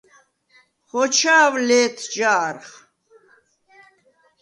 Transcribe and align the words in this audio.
ხოჩა̄ვ 0.89 1.53
ლე̄თ 1.67 1.95
ჯა̄რხ! 2.13 2.69